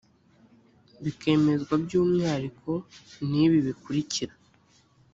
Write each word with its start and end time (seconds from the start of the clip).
bikemezwa 1.03 1.73
by 1.83 1.93
umwihariko 2.01 2.71
n 3.29 3.31
ibi 3.43 3.57
bikurikira 3.67 4.33